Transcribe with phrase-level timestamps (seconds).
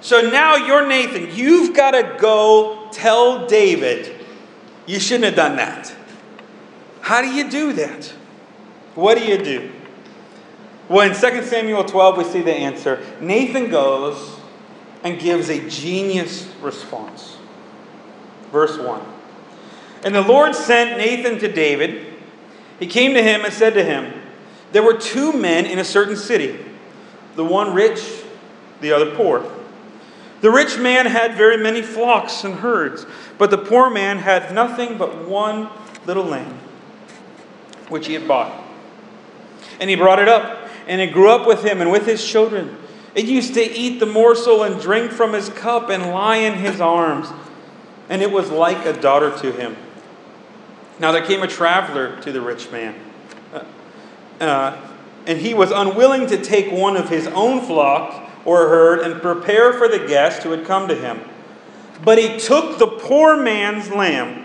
[0.00, 1.34] So now you're Nathan.
[1.34, 4.24] You've got to go tell David,
[4.86, 5.94] you shouldn't have done that.
[7.00, 8.06] How do you do that?
[8.94, 9.72] What do you do?
[10.88, 13.04] Well, in 2 Samuel 12, we see the answer.
[13.20, 14.38] Nathan goes
[15.02, 17.36] and gives a genius response.
[18.52, 19.00] Verse 1.
[20.04, 22.14] And the Lord sent Nathan to David.
[22.78, 24.12] He came to him and said to him,
[24.72, 26.64] There were two men in a certain city,
[27.34, 28.22] the one rich,
[28.80, 29.55] the other poor.
[30.40, 33.06] The rich man had very many flocks and herds,
[33.38, 35.68] but the poor man had nothing but one
[36.04, 36.58] little lamb,
[37.88, 38.64] which he had bought.
[39.80, 42.76] And he brought it up, and it grew up with him and with his children.
[43.14, 46.82] It used to eat the morsel and drink from his cup and lie in his
[46.82, 47.28] arms,
[48.10, 49.74] and it was like a daughter to him.
[50.98, 52.94] Now there came a traveler to the rich man,
[53.54, 53.64] uh,
[54.44, 54.88] uh,
[55.26, 59.72] and he was unwilling to take one of his own flock or herd and prepare
[59.74, 61.20] for the guest who had come to him.
[62.02, 64.44] But he took the poor man's lamb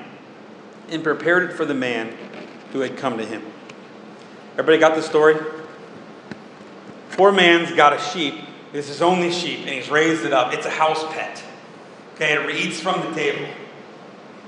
[0.90, 2.18] and prepared it for the man
[2.74, 3.44] who had come to him.
[4.54, 5.38] Everybody got the story?
[7.12, 8.36] Poor man's got a sheep.
[8.74, 10.54] It's his only sheep, and he's raised it up.
[10.54, 11.44] It's a house pet.
[12.16, 13.48] Okay, it eats from the table.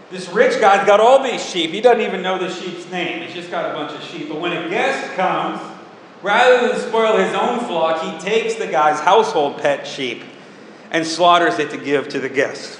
[0.09, 1.72] This rich guy's got all these sheep.
[1.72, 3.24] He doesn't even know the sheep's name.
[3.24, 4.30] He's just got a bunch of sheep.
[4.30, 5.59] But when a guest comes,
[6.24, 10.24] rather than spoil his own flock, he takes the guy's household pet sheep
[10.90, 12.80] and slaughters it to give to the guests.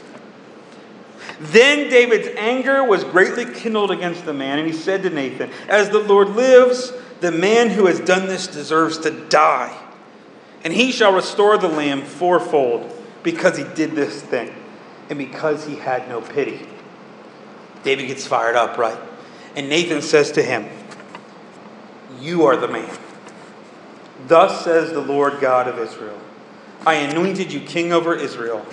[1.40, 5.90] Then David's anger was greatly kindled against the man, and he said to Nathan, As
[5.90, 9.78] the Lord lives, the man who has done this deserves to die.
[10.64, 12.90] And he shall restore the lamb fourfold
[13.24, 14.54] because he did this thing
[15.10, 16.66] and because he had no pity.
[17.84, 18.98] David gets fired up, right?
[19.56, 20.70] And Nathan says to him,
[22.20, 22.90] You are the man.
[24.28, 26.20] Thus says the Lord God of Israel
[26.86, 28.66] I anointed you king over Israel,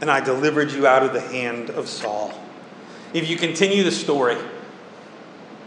[0.00, 2.32] and I delivered you out of the hand of Saul.
[3.12, 4.36] If you continue the story,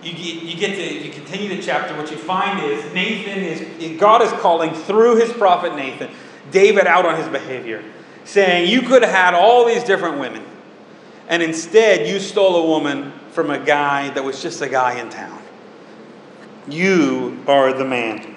[0.02, 3.44] you get, you get to, if you continue the chapter, what you find is Nathan
[3.44, 6.10] is, God is calling through his prophet Nathan,
[6.52, 7.84] David out on his behavior,
[8.24, 10.44] saying, You could have had all these different women.
[11.28, 15.10] And instead, you stole a woman from a guy that was just a guy in
[15.10, 15.42] town.
[16.68, 18.37] You are the man.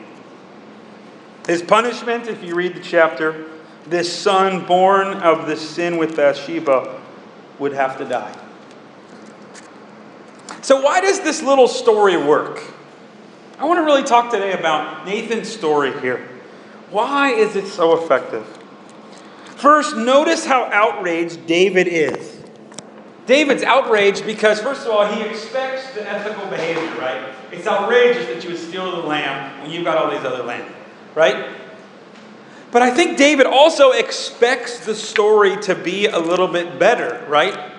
[1.46, 3.46] His punishment, if you read the chapter,
[3.86, 7.00] this son born of the sin with Bathsheba
[7.58, 8.36] would have to die.
[10.62, 12.62] So, why does this little story work?
[13.58, 16.28] I want to really talk today about Nathan's story here.
[16.90, 18.46] Why is it so effective?
[19.56, 22.40] First, notice how outraged David is.
[23.26, 27.34] David's outraged because, first of all, he expects the ethical behavior, right?
[27.52, 30.72] It's outrageous that you would steal the lamb when you've got all these other lambs,
[31.14, 31.56] right?
[32.70, 37.72] But I think David also expects the story to be a little bit better, right?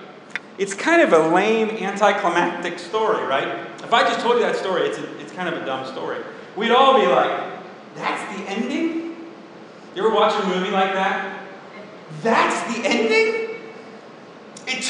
[0.58, 3.48] It's kind of a lame, anticlimactic story, right?
[3.84, 6.22] If I just told you that story, it's, a, it's kind of a dumb story.
[6.56, 7.52] We'd all be like,
[7.96, 9.16] that's the ending?
[9.96, 11.42] You ever watch a movie like that?
[12.22, 13.41] That's the ending?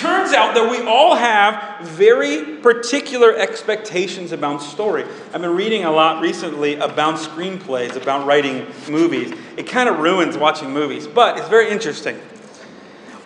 [0.01, 5.03] Turns out that we all have very particular expectations about story.
[5.31, 9.31] I've been reading a lot recently about screenplays, about writing movies.
[9.57, 12.19] It kind of ruins watching movies, but it's very interesting.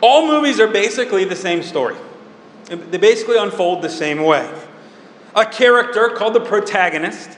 [0.02, 1.96] All movies are basically the same story,
[2.68, 4.54] they basically unfold the same way.
[5.34, 7.38] A character called the protagonist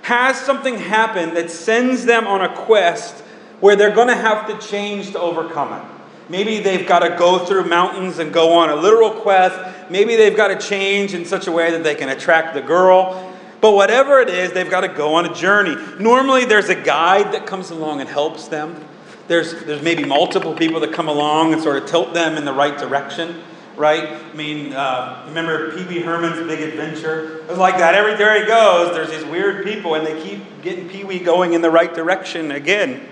[0.00, 3.16] has something happen that sends them on a quest
[3.60, 5.97] where they're going to have to change to overcome it.
[6.28, 9.90] Maybe they've got to go through mountains and go on a literal quest.
[9.90, 13.34] Maybe they've got to change in such a way that they can attract the girl.
[13.60, 15.74] But whatever it is, they've got to go on a journey.
[15.98, 18.84] Normally, there's a guide that comes along and helps them.
[19.26, 22.52] There's, there's maybe multiple people that come along and sort of tilt them in the
[22.52, 23.42] right direction,
[23.76, 24.04] right?
[24.04, 27.38] I mean, uh, remember Pee Wee Herman's Big Adventure?
[27.38, 27.94] It was like that.
[27.94, 31.62] Everywhere he goes, there's these weird people, and they keep getting Pee Wee going in
[31.62, 33.06] the right direction again.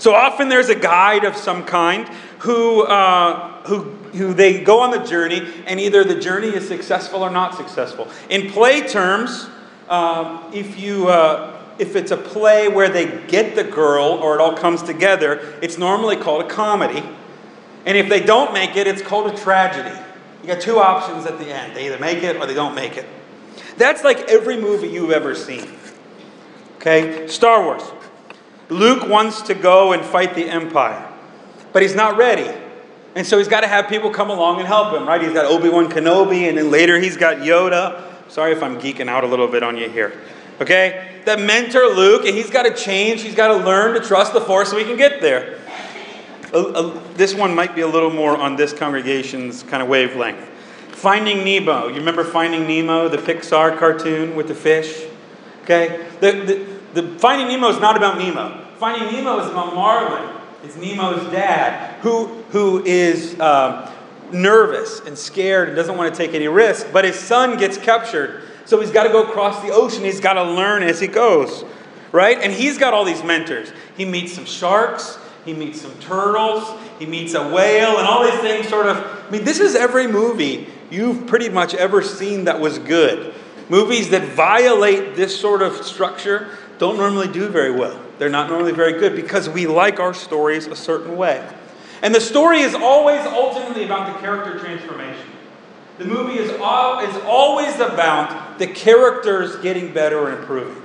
[0.00, 2.08] So often there's a guide of some kind
[2.38, 3.82] who, uh, who,
[4.14, 8.08] who they go on the journey, and either the journey is successful or not successful.
[8.30, 9.50] In play terms,
[9.90, 14.40] um, if, you, uh, if it's a play where they get the girl or it
[14.40, 17.06] all comes together, it's normally called a comedy.
[17.84, 19.94] And if they don't make it, it's called a tragedy.
[20.40, 22.96] You got two options at the end they either make it or they don't make
[22.96, 23.04] it.
[23.76, 25.70] That's like every movie you've ever seen.
[26.76, 27.28] Okay?
[27.28, 27.82] Star Wars.
[28.70, 31.12] Luke wants to go and fight the Empire,
[31.72, 32.50] but he's not ready.
[33.16, 35.20] And so he's got to have people come along and help him, right?
[35.20, 38.04] He's got Obi Wan Kenobi, and then later he's got Yoda.
[38.28, 40.12] Sorry if I'm geeking out a little bit on you here.
[40.60, 41.20] Okay?
[41.24, 43.22] That mentor Luke, and he's got to change.
[43.22, 45.58] He's got to learn to trust the Force so he can get there.
[47.14, 50.46] this one might be a little more on this congregation's kind of wavelength.
[50.92, 51.88] Finding Nemo.
[51.88, 55.06] You remember Finding Nemo, the Pixar cartoon with the fish?
[55.64, 56.06] Okay?
[56.20, 58.64] The, the, the Finding Nemo is not about Nemo.
[58.78, 60.36] Finding Nemo is about Marlin.
[60.62, 63.88] It's Nemo's dad, who, who is um,
[64.32, 68.42] nervous and scared and doesn't want to take any risk, but his son gets captured.
[68.66, 70.04] So he's got to go across the ocean.
[70.04, 71.64] He's got to learn as he goes,
[72.12, 72.38] right?
[72.38, 73.72] And he's got all these mentors.
[73.96, 78.40] He meets some sharks, he meets some turtles, he meets a whale, and all these
[78.40, 78.98] things sort of.
[78.98, 83.34] I mean, this is every movie you've pretty much ever seen that was good.
[83.68, 88.00] Movies that violate this sort of structure don't normally do very well.
[88.18, 91.46] They're not normally very good because we like our stories a certain way.
[92.02, 95.26] And the story is always ultimately about the character transformation.
[95.98, 100.82] The movie is, all, is always about the characters getting better and improving.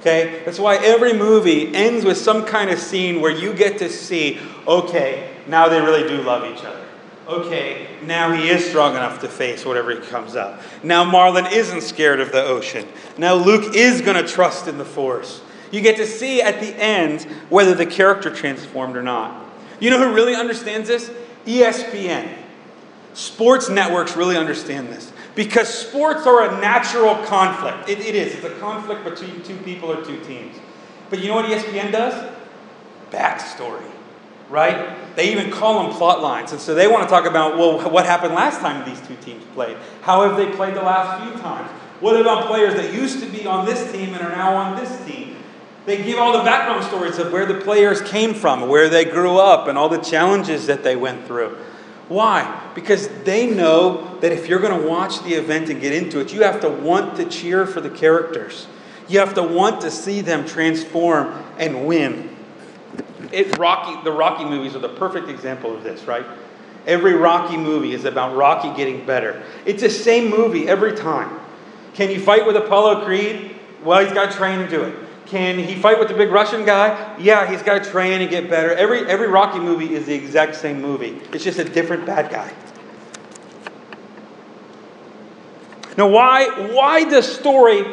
[0.00, 0.42] Okay?
[0.44, 4.38] That's why every movie ends with some kind of scene where you get to see,
[4.66, 6.84] okay, now they really do love each other.
[7.28, 10.62] Okay, now he is strong enough to face whatever comes up.
[10.82, 12.88] Now Marlin isn't scared of the ocean.
[13.18, 15.42] Now Luke is going to trust in the Force.
[15.70, 19.44] You get to see at the end whether the character transformed or not.
[19.78, 21.10] You know who really understands this?
[21.44, 22.34] ESPN.
[23.12, 27.90] Sports networks really understand this because sports are a natural conflict.
[27.90, 28.36] It, it is.
[28.36, 30.56] It's a conflict between two people or two teams.
[31.10, 32.32] But you know what ESPN does?
[33.10, 33.90] Backstory,
[34.50, 34.96] right?
[35.16, 36.52] They even call them plot lines.
[36.52, 39.44] And so they want to talk about, well, what happened last time these two teams
[39.54, 39.76] played?
[40.02, 41.70] How have they played the last few times?
[42.00, 45.04] What about players that used to be on this team and are now on this
[45.04, 45.36] team?
[45.86, 49.38] They give all the background stories of where the players came from, where they grew
[49.38, 51.56] up, and all the challenges that they went through.
[52.08, 52.70] Why?
[52.74, 56.32] Because they know that if you're going to watch the event and get into it,
[56.32, 58.66] you have to want to cheer for the characters.
[59.08, 62.37] You have to want to see them transform and win.
[63.32, 66.24] It, Rocky, the Rocky movies are the perfect example of this, right?
[66.86, 69.42] Every Rocky movie is about Rocky getting better.
[69.66, 71.38] It's the same movie every time.
[71.94, 73.56] Can you fight with Apollo Creed?
[73.82, 74.94] Well, he's got to train to do it.
[75.26, 77.16] Can he fight with the big Russian guy?
[77.18, 78.72] Yeah, he's got to train and get better.
[78.72, 82.50] Every, every Rocky movie is the exact same movie, it's just a different bad guy.
[85.98, 87.84] Now, why, why does story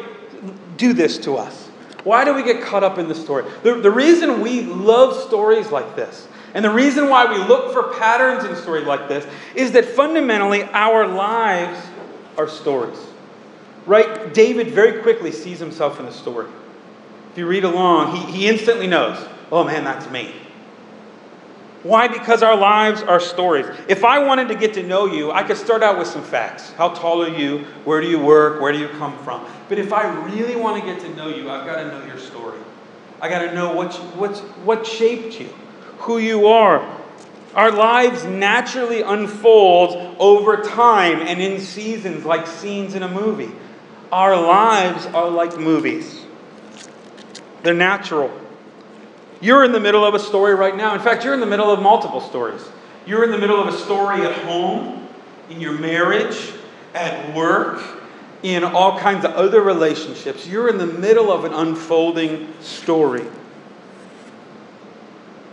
[0.76, 1.65] do this to us?
[2.06, 3.44] Why do we get caught up in the story?
[3.64, 7.94] The, the reason we love stories like this, and the reason why we look for
[7.98, 9.26] patterns in stories like this,
[9.56, 11.84] is that fundamentally our lives
[12.38, 12.96] are stories.
[13.86, 14.32] Right?
[14.32, 16.46] David very quickly sees himself in the story.
[17.32, 19.18] If you read along, he, he instantly knows,
[19.50, 20.32] oh man, that's me.
[21.86, 22.08] Why?
[22.08, 23.66] Because our lives are stories.
[23.86, 26.72] If I wanted to get to know you, I could start out with some facts.
[26.72, 27.58] How tall are you?
[27.84, 28.60] Where do you work?
[28.60, 29.46] Where do you come from?
[29.68, 32.18] But if I really want to get to know you, I've got to know your
[32.18, 32.58] story.
[33.20, 35.48] I got to know what, what, what shaped you,
[35.98, 36.84] who you are.
[37.54, 43.52] Our lives naturally unfold over time and in seasons like scenes in a movie.
[44.10, 46.26] Our lives are like movies.
[47.62, 48.30] They're natural.
[49.46, 50.92] You're in the middle of a story right now.
[50.96, 52.68] In fact, you're in the middle of multiple stories.
[53.06, 55.06] You're in the middle of a story at home,
[55.48, 56.52] in your marriage,
[56.96, 57.80] at work,
[58.42, 60.48] in all kinds of other relationships.
[60.48, 63.22] You're in the middle of an unfolding story.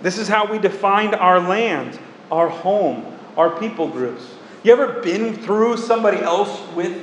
[0.02, 2.00] This is how we defined our land,
[2.32, 3.06] our home,
[3.38, 4.26] our people groups.
[4.64, 6.94] You ever been through somebody else with,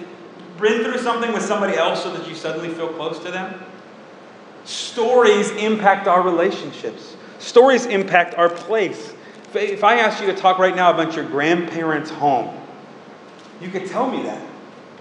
[0.60, 3.62] been through something with somebody else so that you suddenly feel close to them?
[4.64, 9.14] Stories impact our relationships, stories impact our place.
[9.54, 12.56] If I asked you to talk right now about your grandparents' home,
[13.60, 14.46] you could tell me that.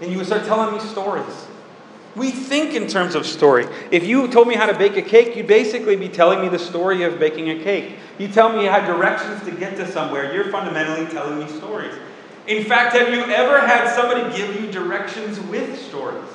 [0.02, 1.48] And you would start telling me stories.
[2.16, 3.68] We think in terms of story.
[3.92, 6.60] If you told me how to bake a cake, you'd basically be telling me the
[6.60, 7.98] story of baking a cake.
[8.18, 11.94] You tell me had directions to get to somewhere, you're fundamentally telling me stories.
[12.48, 16.26] In fact, have you ever had somebody give you directions with stories?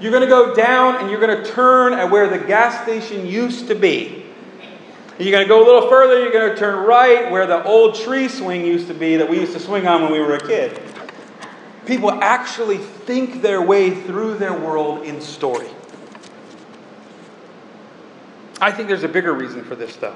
[0.00, 3.26] You're going to go down and you're going to turn at where the gas station
[3.26, 4.24] used to be.
[5.18, 7.96] You're going to go a little further, you're going to turn right where the old
[7.96, 10.46] tree swing used to be that we used to swing on when we were a
[10.46, 10.80] kid.
[11.86, 15.68] People actually think their way through their world in story.
[18.60, 20.14] I think there's a bigger reason for this, though.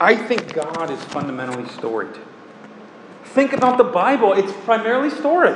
[0.00, 2.16] I think God is fundamentally storied.
[3.24, 5.54] Think about the Bible, it's primarily story.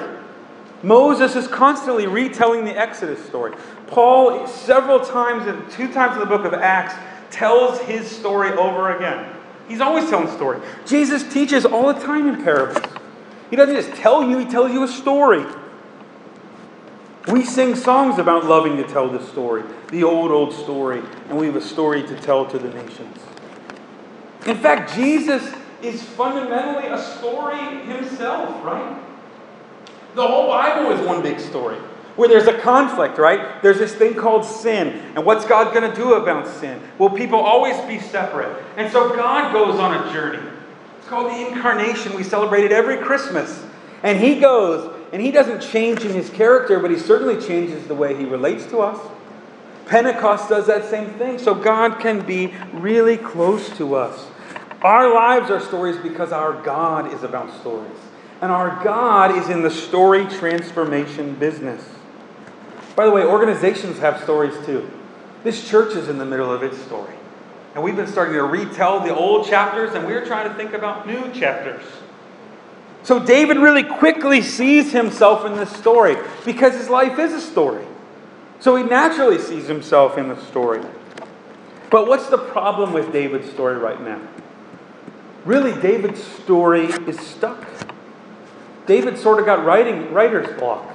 [0.82, 3.54] Moses is constantly retelling the Exodus story.
[3.86, 6.94] Paul, several times, two times in the book of Acts,
[7.30, 9.34] tells his story over again.
[9.68, 10.60] He's always telling story.
[10.86, 12.78] Jesus teaches all the time in parables.
[13.50, 15.44] He doesn't just tell you, he tells you a story.
[17.28, 21.46] We sing songs about loving to tell the story, the old, old story, and we
[21.46, 23.18] have a story to tell to the nations.
[24.46, 25.52] In fact, Jesus
[25.82, 29.02] is fundamentally a story himself, right?
[30.16, 31.76] The whole Bible is one big story
[32.16, 33.62] where there's a conflict, right?
[33.62, 34.88] There's this thing called sin.
[35.14, 36.80] And what's God going to do about sin?
[36.98, 38.64] Will people always be separate?
[38.78, 40.42] And so God goes on a journey.
[40.98, 42.16] It's called the incarnation.
[42.16, 43.62] We celebrate it every Christmas.
[44.02, 47.94] And He goes, and He doesn't change in His character, but He certainly changes the
[47.94, 48.98] way He relates to us.
[49.84, 51.38] Pentecost does that same thing.
[51.38, 54.26] So God can be really close to us.
[54.80, 57.98] Our lives are stories because our God is about stories.
[58.40, 61.82] And our God is in the story transformation business.
[62.94, 64.90] By the way, organizations have stories too.
[65.42, 67.14] This church is in the middle of its story.
[67.74, 71.06] And we've been starting to retell the old chapters, and we're trying to think about
[71.06, 71.82] new chapters.
[73.02, 77.84] So David really quickly sees himself in this story because his life is a story.
[78.60, 80.82] So he naturally sees himself in the story.
[81.90, 84.20] But what's the problem with David's story right now?
[85.44, 87.64] Really, David's story is stuck.
[88.86, 90.94] David sort of got writing writer's block.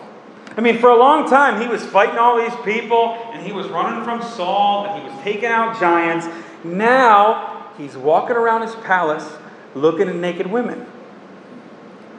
[0.57, 3.67] I mean, for a long time, he was fighting all these people, and he was
[3.67, 6.27] running from Saul, and he was taking out giants.
[6.63, 9.27] Now, he's walking around his palace
[9.75, 10.85] looking at naked women.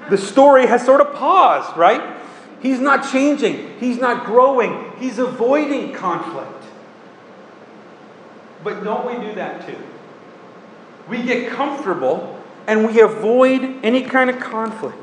[0.08, 2.18] The story has sort of paused, right?
[2.60, 6.64] He's not changing, he's not growing, he's avoiding conflict.
[8.62, 9.76] But don't we do that too?
[11.08, 15.01] We get comfortable and we avoid any kind of conflict.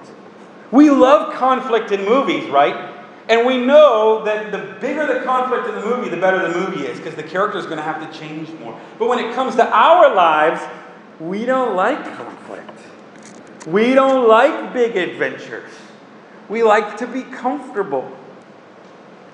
[0.72, 2.96] We love conflict in movies, right?
[3.28, 6.86] And we know that the bigger the conflict in the movie, the better the movie
[6.86, 8.80] is, because the character is going to have to change more.
[8.98, 10.62] But when it comes to our lives,
[11.20, 12.80] we don't like conflict.
[13.68, 15.70] We don't like big adventures.
[16.48, 18.12] We like to be comfortable.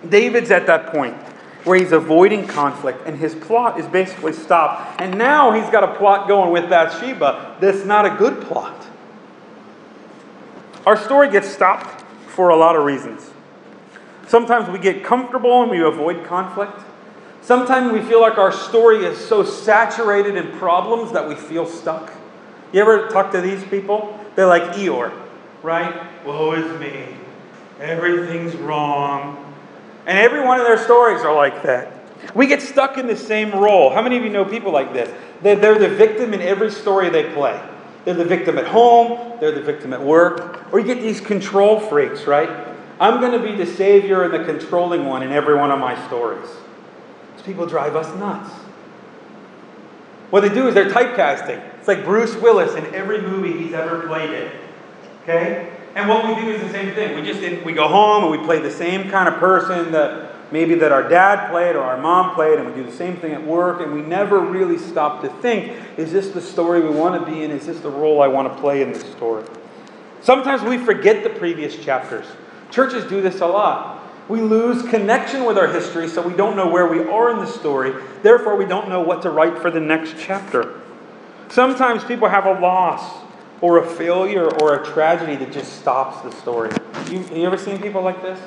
[0.09, 1.15] David's at that point
[1.63, 5.01] where he's avoiding conflict, and his plot is basically stopped.
[5.01, 8.85] And now he's got a plot going with Bathsheba that's not a good plot.
[10.85, 13.31] Our story gets stopped for a lot of reasons.
[14.27, 16.79] Sometimes we get comfortable and we avoid conflict.
[17.41, 22.11] Sometimes we feel like our story is so saturated in problems that we feel stuck.
[22.71, 24.19] You ever talk to these people?
[24.35, 25.11] They're like Eeyore,
[25.63, 26.25] right?
[26.25, 27.15] Woe is me.
[27.79, 29.53] Everything's wrong.
[30.05, 31.91] And every one of their stories are like that.
[32.33, 33.91] We get stuck in the same role.
[33.91, 35.11] How many of you know people like this?
[35.41, 37.59] They're, they're the victim in every story they play.
[38.05, 40.71] They're the victim at home, they're the victim at work.
[40.71, 42.49] Or you get these control freaks, right?
[42.99, 46.07] I'm going to be the savior and the controlling one in every one of my
[46.07, 46.49] stories.
[47.35, 48.49] These people drive us nuts.
[50.29, 51.63] What they do is they're typecasting.
[51.79, 54.51] It's like Bruce Willis in every movie he's ever played in.
[55.23, 55.71] Okay?
[55.95, 57.15] And what we do is the same thing.
[57.15, 60.75] We just we go home and we play the same kind of person that maybe
[60.75, 63.43] that our dad played or our mom played, and we do the same thing at
[63.43, 67.31] work, and we never really stop to think: Is this the story we want to
[67.31, 67.51] be in?
[67.51, 69.45] Is this the role I want to play in this story?
[70.21, 72.25] Sometimes we forget the previous chapters.
[72.71, 74.01] Churches do this a lot.
[74.27, 77.45] We lose connection with our history, so we don't know where we are in the
[77.45, 77.93] story.
[78.23, 80.81] Therefore, we don't know what to write for the next chapter.
[81.49, 83.23] Sometimes people have a loss
[83.61, 86.71] or a failure or a tragedy that just stops the story.
[87.09, 88.39] You, you ever seen people like this?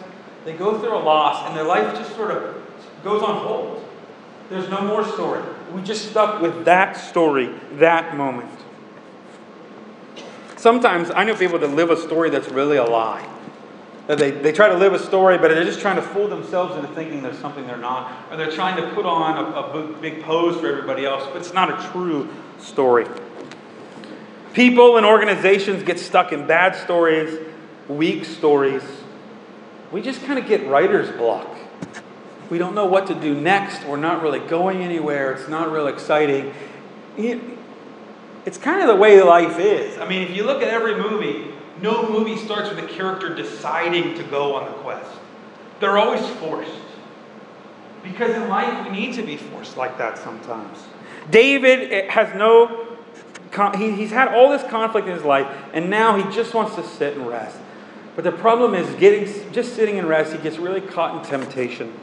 [0.49, 2.57] They go through a loss and their life just sort of
[3.05, 3.87] goes on hold.
[4.49, 5.43] There's no more story.
[5.75, 8.49] We just stuck with that story, that moment.
[10.57, 13.29] Sometimes I know people that live a story that's really a lie.
[14.07, 16.89] They, they try to live a story, but they're just trying to fool themselves into
[16.95, 18.11] thinking there's something they're not.
[18.31, 21.53] Or they're trying to put on a, a big pose for everybody else, but it's
[21.53, 22.27] not a true
[22.59, 23.07] story.
[24.55, 27.39] People and organizations get stuck in bad stories,
[27.87, 28.83] weak stories.
[29.93, 31.49] We just kind of get writer's block.
[32.51, 33.85] We don't know what to do next.
[33.85, 35.33] We're not really going anywhere.
[35.33, 36.53] It's not real exciting.
[37.17, 39.99] it's kind of the way life is.
[39.99, 41.53] I mean, if you look at every movie,
[41.83, 45.11] no movie starts with a character deciding to go on the quest.
[45.81, 46.73] They're always forced.
[48.03, 50.79] Because in life, we need to be forced like that sometimes.
[51.31, 52.97] David eh, has no,
[53.77, 57.17] he's had all this conflict in his life, and now he just wants to sit
[57.17, 57.59] and rest.
[58.19, 61.95] But the problem is, getting, just sitting and rest, he gets really caught in temptation.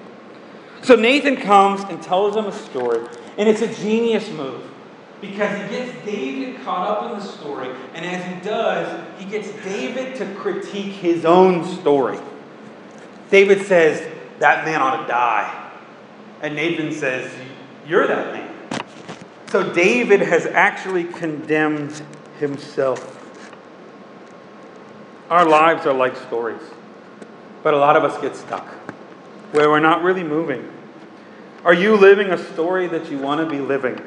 [0.81, 3.05] So Nathan comes and tells him a story,
[3.37, 4.63] and it's a genius move
[5.19, 9.51] because he gets David caught up in the story, and as he does, he gets
[9.65, 12.17] David to critique his own story.
[13.29, 15.69] David says, That man ought to die.
[16.41, 17.29] And Nathan says,
[17.85, 18.81] You're that man.
[19.47, 22.01] So David has actually condemned
[22.39, 23.24] himself.
[25.29, 26.61] Our lives are like stories,
[27.63, 28.67] but a lot of us get stuck
[29.51, 30.71] where we're not really moving.
[31.63, 33.99] Are you living a story that you want to be living?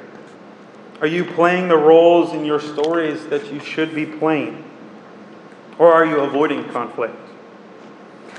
[1.01, 4.65] Are you playing the roles in your stories that you should be playing?
[5.79, 7.17] Or are you avoiding conflict?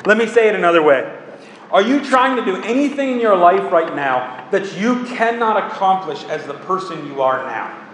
[0.05, 1.17] Let me say it another way.
[1.71, 6.23] Are you trying to do anything in your life right now that you cannot accomplish
[6.25, 7.88] as the person you are now?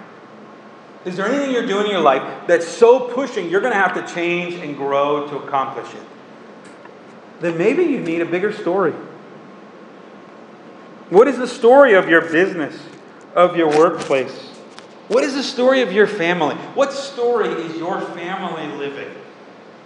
[1.05, 3.93] Is there anything you're doing in your life that's so pushing you're going to have
[3.93, 6.01] to change and grow to accomplish it?
[7.41, 8.93] Then maybe you need a bigger story.
[11.11, 12.75] What is the story of your business,
[13.35, 14.49] of your workplace?
[15.07, 16.55] What is the story of your family?
[16.73, 19.13] What story is your family living?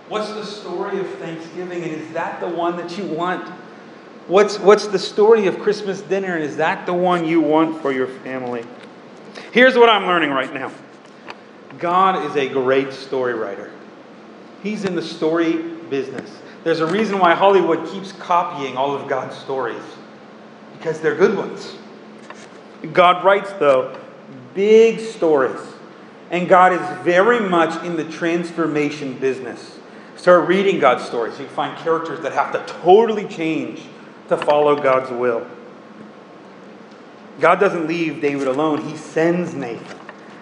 [0.07, 3.47] What's the story of Thanksgiving, and is that the one that you want?
[4.27, 7.91] What's, what's the story of Christmas dinner, and is that the one you want for
[7.91, 8.63] your family?
[9.51, 10.71] Here's what I'm learning right now
[11.79, 13.71] God is a great story writer,
[14.61, 15.57] He's in the story
[15.89, 16.29] business.
[16.63, 19.81] There's a reason why Hollywood keeps copying all of God's stories
[20.77, 21.75] because they're good ones.
[22.93, 23.97] God writes, though,
[24.53, 25.59] big stories.
[26.31, 29.79] And God is very much in the transformation business.
[30.15, 31.39] Start reading God's stories.
[31.39, 33.81] You find characters that have to totally change
[34.27, 35.47] to follow God's will.
[37.39, 39.98] God doesn't leave David alone, He sends Nathan.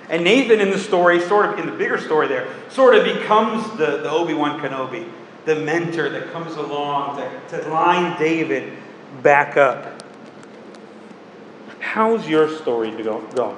[0.09, 3.69] And Nathan in the story, sort of in the bigger story there, sort of becomes
[3.77, 5.09] the, the Obi Wan Kenobi,
[5.45, 8.73] the mentor that comes along to, to line David
[9.21, 10.01] back up.
[11.79, 13.57] How's your story going?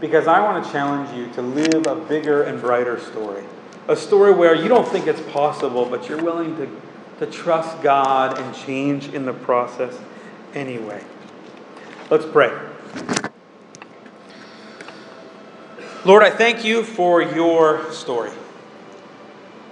[0.00, 3.44] Because I want to challenge you to live a bigger and brighter story.
[3.88, 6.68] A story where you don't think it's possible, but you're willing to,
[7.18, 9.98] to trust God and change in the process
[10.54, 11.02] anyway.
[12.10, 12.52] Let's pray.
[16.06, 18.30] Lord, I thank you for your story.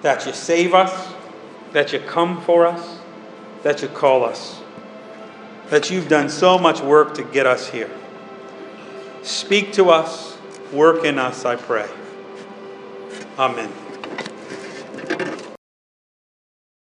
[0.02, 1.14] That you save us,
[1.72, 2.98] that you come for us,
[3.62, 4.60] that you call us
[5.70, 7.90] that you've done so much work to get us here.
[9.22, 10.36] Speak to us,
[10.72, 11.88] work in us, I pray.
[13.38, 13.72] Amen.